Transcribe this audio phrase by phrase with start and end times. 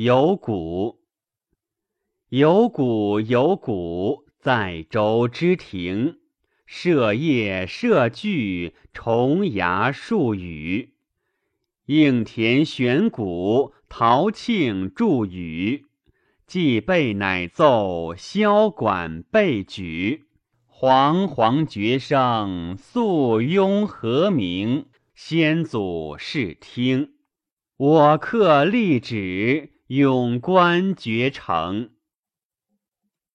[0.00, 1.00] 有谷，
[2.28, 6.18] 有谷有谷，在周之庭。
[6.66, 10.94] 射叶射炬，重牙数羽。
[11.86, 15.86] 应田悬鼓，陶磬祝雨。
[16.46, 20.28] 既备乃奏，箫管备举。
[20.68, 24.86] 煌煌绝声，肃雍和鸣。
[25.16, 27.14] 先祖视听，
[27.76, 31.92] 我客立止，永观绝成。